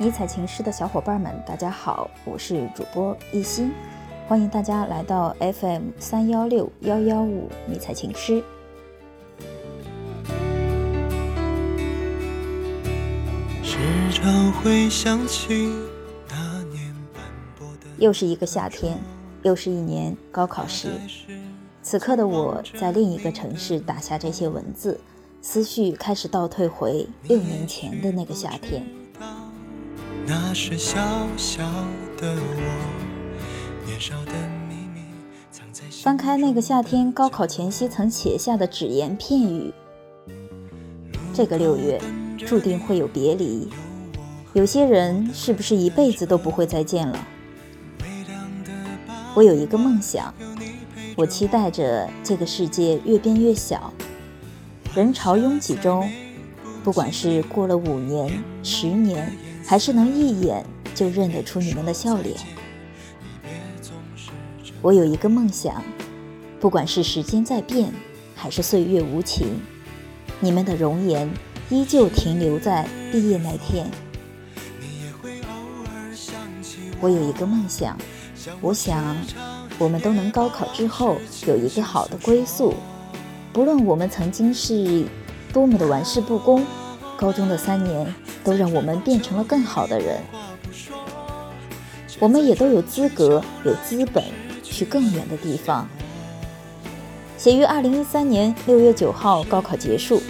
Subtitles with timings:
[0.00, 3.70] 迷彩情诗的小伙伴们，大家好，我是主播一心，
[4.26, 8.42] 欢迎大家来到 FM 三幺六幺幺五迷彩情诗。
[13.62, 13.76] 时
[14.10, 15.70] 常会想起
[16.30, 16.94] 那年
[17.98, 18.96] 又是一个夏天，
[19.42, 20.88] 又是一年高考时，
[21.82, 24.98] 此刻的我在另一个城市打下这些文字。
[25.42, 28.82] 思绪开始倒退回六年前的那个夏天。
[36.02, 39.74] 翻开那个夏天高考前夕曾写下的只言片语，
[41.34, 42.00] 这个六月
[42.38, 43.68] 注定会有别离。
[44.52, 47.26] 有些人是不是一辈子都不会再见了？
[49.34, 50.32] 我有一个梦想，
[51.16, 53.92] 我期待着这个世界越变越小。
[54.94, 56.08] 人潮拥挤中，
[56.84, 59.32] 不管是过了五年、十年，
[59.70, 62.36] 还是能一眼就认得出你们的笑脸。
[64.82, 65.80] 我有一个梦想，
[66.58, 67.92] 不管是时间在变，
[68.34, 69.60] 还是岁月无情，
[70.40, 71.30] 你们的容颜
[71.68, 73.88] 依旧停留在毕业那天。
[77.00, 77.96] 我有一个梦想，
[78.60, 79.16] 我想
[79.78, 82.74] 我们都能高考之后有一个好的归宿。
[83.52, 85.04] 不论我们曾经是
[85.52, 86.66] 多么的玩世不恭，
[87.16, 88.12] 高中的三年
[88.44, 90.20] 都让我们变成了更好的人。
[92.18, 94.22] 我们也都有资格、有资本
[94.62, 95.88] 去更远的地方。
[97.38, 100.22] 写于二零一三年六月九号，高考结束。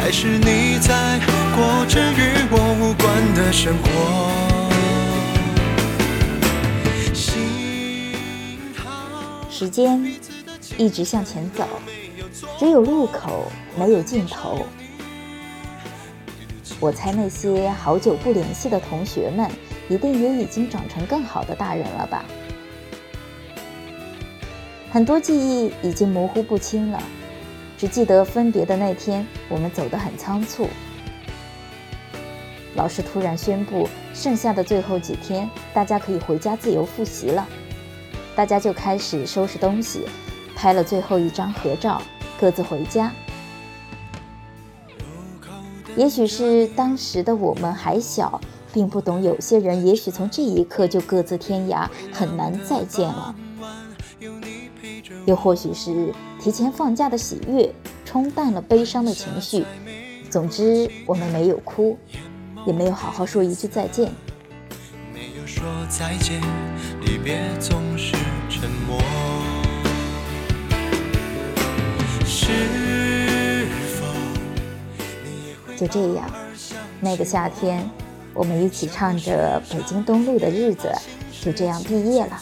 [0.00, 1.18] 还是你在
[1.54, 3.84] 过着与我无关的生活。
[9.50, 10.04] 时间
[10.76, 11.66] 一直向前走，
[12.64, 14.64] 只有路口没有尽头。
[16.80, 19.50] 我猜那些好久不联系的同学们，
[19.86, 22.24] 一定也已经长成更好的大人了吧？
[24.90, 27.02] 很多记忆已经模糊不清了，
[27.76, 30.66] 只记得分别的那天，我们走得很仓促。
[32.76, 37.46] 老师突然宣布，剩下的最后几天，大家可以回家自由复习了。
[38.34, 40.06] 大家就开始收拾东西，
[40.56, 42.00] 拍了最后一张合照，
[42.40, 43.12] 各自回家。
[45.96, 48.40] 也许是当时的我们还小，
[48.72, 53.34] 并不懂有些人也许从这一刻就各自天涯，很难再见了。
[55.24, 57.72] 又或许是提前放假的喜悦
[58.04, 59.64] 冲淡了悲伤的情绪。
[60.28, 61.96] 总之，我们没有哭，
[62.66, 64.12] 也没有好好说一句再见。
[65.12, 66.40] 没有说再见，
[67.00, 68.16] 离别总是
[68.50, 68.98] 沉默。
[72.36, 74.04] 是否
[75.76, 76.28] 就这样，
[77.00, 77.88] 那个夏天，
[78.34, 80.88] 我们一起唱着《北京东路的日子》，
[81.44, 82.36] 就这样毕业了。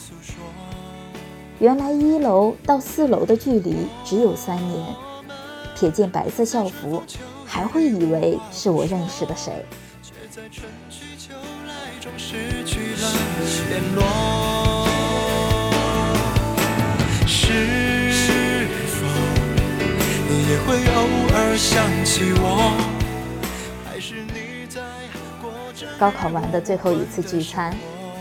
[1.59, 4.83] 原来一楼到四楼的距离只有三年，
[5.77, 7.03] 瞥见白色校服，
[7.45, 9.53] 还会以为是我认识的谁。
[12.17, 13.13] 失去了
[20.53, 22.77] 也会偶尔想起我？
[23.87, 24.83] 还是你在
[25.41, 27.75] 过着高考完的最后一次聚餐，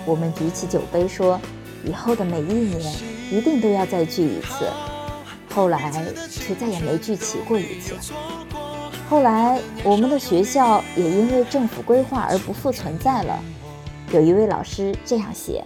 [0.05, 1.37] 我们举起酒杯说，
[1.83, 2.95] 以后的每一年
[3.29, 4.65] 一定都要再聚一次。
[5.53, 5.91] 后来
[6.29, 7.95] 却再也没聚齐过一次。
[9.09, 13.37] 后来我们的学校也因为政府规划而不复存在了。
[14.13, 15.65] 有一位老师这样写：“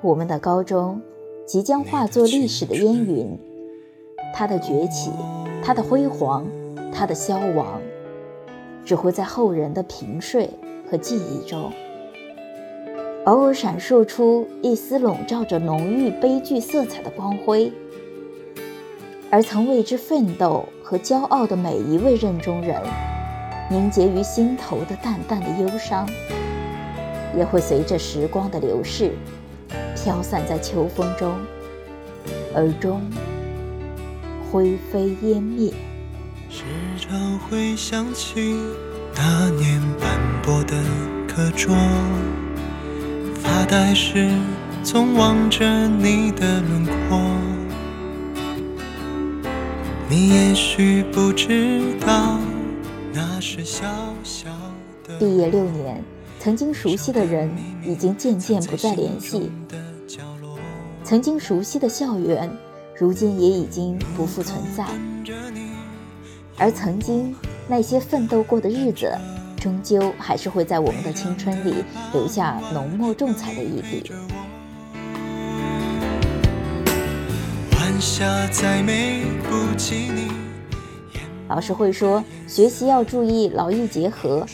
[0.00, 1.02] 我们的高中
[1.46, 3.38] 即将化作历史的烟云，
[4.34, 5.10] 它的崛起，
[5.62, 6.46] 它的辉煌，
[6.92, 7.80] 它的消亡，
[8.84, 10.48] 只会在后人的平睡
[10.90, 11.72] 和记忆中，
[13.24, 17.72] 偶尔闪烁出一丝笼罩着浓郁悲剧色彩的光辉。
[19.30, 22.80] 而曾为之奋斗和骄傲的每一位任中人。”
[23.70, 26.06] 凝结于心头的淡淡的忧伤，
[27.34, 29.12] 也会随着时光的流逝，
[30.02, 31.38] 飘散在秋风中，
[32.54, 33.00] 而终
[34.50, 35.72] 灰飞烟灭。
[36.50, 36.64] 时
[36.98, 38.56] 常会想起
[39.14, 40.74] 那年斑驳的
[41.28, 41.74] 课桌，
[43.36, 44.28] 发呆时
[44.82, 47.20] 总望着你的轮廓，
[50.08, 52.38] 你也许不知道。
[55.18, 56.02] 毕业六年，
[56.40, 57.50] 曾经熟悉的人
[57.84, 59.50] 已经渐渐不再联系，
[61.12, 62.50] 曾经熟悉的校园
[62.96, 64.86] 如今也已经不复存在。
[66.56, 67.36] 而曾经
[67.68, 69.12] 那些奋斗过的日子，
[69.60, 74.10] 终究还是会在我们的青春里留下浓墨重彩的一笔。
[81.46, 84.46] 老师会说，学习要注意劳逸结合，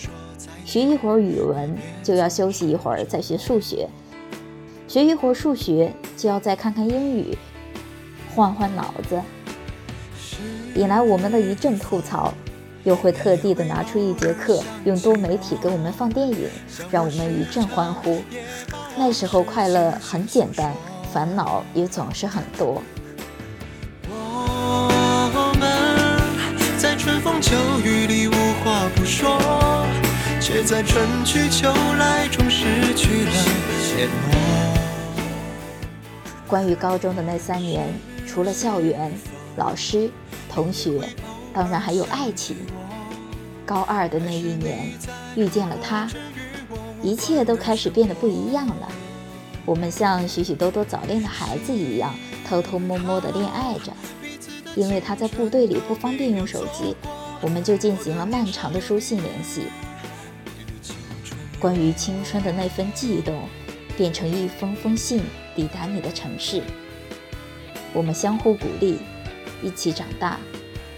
[0.64, 3.88] 学一会儿语文就要休息一会儿再学数学，
[4.88, 7.36] 学一会儿数学就要再看看英语，
[8.34, 9.20] 换换脑子。
[10.74, 12.32] 引来我们的一阵吐槽，
[12.84, 16.48] 又会特地的拿出一节课，用多媒体给我们放电影，
[16.90, 18.22] 让我们一阵欢呼。
[18.96, 20.72] 那时候快乐很简单，
[21.12, 22.82] 烦恼也总是很多。
[24.10, 28.32] 我们在春风秋雨里无
[28.64, 29.38] 话不说，
[30.40, 33.32] 却在春去秋来中失去了
[33.94, 34.67] 联络。
[36.48, 37.86] 关于高中的那三年，
[38.26, 39.12] 除了校园，
[39.56, 40.10] 老师。
[40.50, 41.00] 同学，
[41.52, 42.56] 当然还有爱情。
[43.66, 44.90] 高二的那一年，
[45.36, 46.08] 遇见了他，
[47.02, 48.88] 一切都开始变得不一样了。
[49.66, 52.14] 我们像许许多多早恋的孩子一样，
[52.48, 53.92] 偷偷摸摸的恋爱着。
[54.74, 56.96] 因为他在部队里不方便用手机，
[57.42, 59.64] 我们就进行了漫长的书信联系。
[61.60, 63.48] 关于青春的那份悸动，
[63.96, 65.22] 变成一封封信
[65.58, 66.62] 抵达你的城市。
[67.92, 69.00] 我们相互鼓励。
[69.60, 70.38] 一起长大，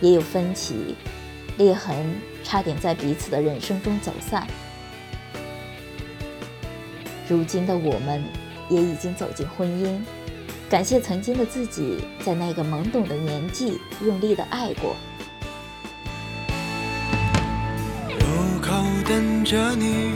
[0.03, 0.95] 也有分歧、
[1.57, 2.15] 裂痕，
[2.45, 4.47] 差点在彼此的人生中走散。
[7.27, 8.23] 如今的我们，
[8.69, 9.99] 也已经走进婚姻。
[10.69, 14.95] 感谢曾经的自己，在那个懵懂的年纪，用力的爱过。
[18.11, 20.11] 路口等着你，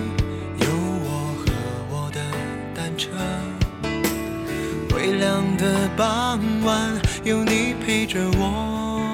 [0.60, 2.20] 有我和我的
[2.74, 3.08] 单车。
[5.04, 6.90] 微凉的傍晚。
[7.24, 9.06] 有你陪着我。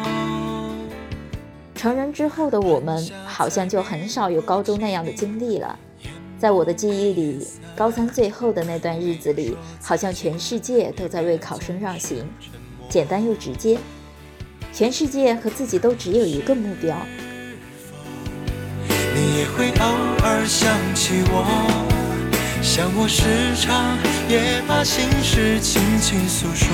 [1.75, 5.77] 成人之后的我们，好像就很少有高中那样的经历了。
[6.39, 7.45] 在我的记忆里，
[7.75, 12.25] 高三最后的那段日子里，好像全世界都在为考生让行，
[12.89, 13.77] 简单又直接。
[14.73, 16.97] 全世界和自己都只有一个目标。
[18.89, 19.87] 你也会偶
[20.23, 21.45] 尔想起我，
[22.63, 23.25] 像我时
[23.57, 23.99] 常
[24.31, 26.69] 也把心事轻轻诉说。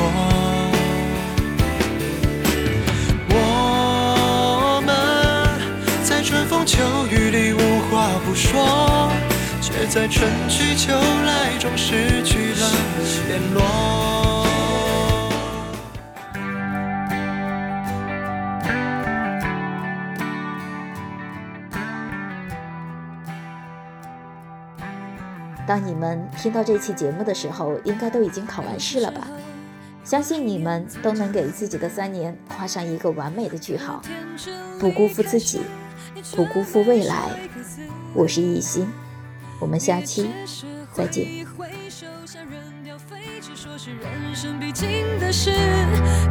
[3.31, 4.95] 我们，
[6.05, 9.11] 在春风秋雨里无话不说，
[9.63, 12.71] 却在春去秋来中失去了
[13.27, 14.36] 联络。
[25.67, 29.27] 当你们听到这期节目的时候，应该都已经考完试了吧？
[30.05, 34.01] 相信你们都能给自己的三年画上一个完美的句号，
[34.79, 35.63] 不辜负自己。
[36.35, 37.17] 不辜负未来，
[38.13, 38.89] 我是艺心，
[39.61, 40.31] 我们下期
[40.93, 41.47] 再见。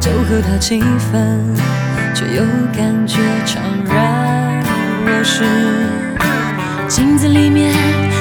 [0.00, 1.56] 就和他气氛，
[2.14, 2.42] 却又
[2.74, 4.62] 感觉怅然
[5.06, 5.44] 若失。
[6.88, 7.72] 镜子里面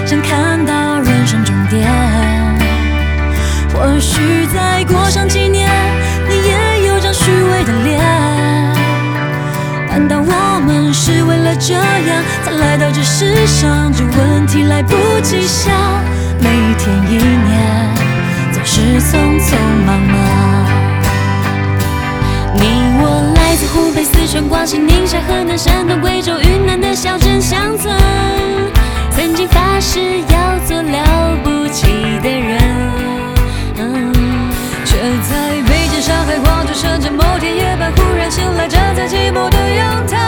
[0.08, 0.55] 想看
[3.96, 5.72] 或许再过上几年，
[6.28, 7.98] 你也有张虚伪的脸。
[9.88, 13.90] 难道我们是为了这样才来到这世上？
[13.94, 15.74] 这问题来不及想，
[16.42, 17.96] 每一天一年
[18.52, 20.18] 总是匆匆忙忙。
[22.54, 27.96] 你我来自湖北、四川、广西、宁夏、河南、山东、贵州、云南的小镇乡村，
[29.12, 31.86] 曾经发誓要做了不起
[32.22, 32.60] 的人，
[34.86, 34.98] 却
[35.30, 39.58] 在北京、上海、广州、深圳某天夜半忽然醒来，站在寂寞的。
[39.76, 40.25] 阳台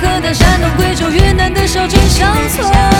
[0.00, 2.95] 河南山东贵州云南的小镇乡村。